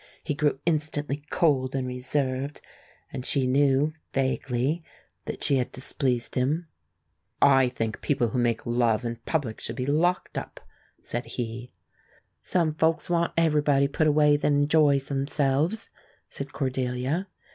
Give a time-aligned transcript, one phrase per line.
[0.23, 2.59] He grew instantly cold and reserved,
[3.13, 4.83] and she knew, vaguely,
[5.25, 6.67] that she had displeased him.
[7.39, 10.59] "I think people who make love in public should be locked up,"
[11.03, 11.71] said he.
[12.41, 15.91] "Some folks wants everybody put away that enjoys themselves,"
[16.27, 17.27] said Cordelia.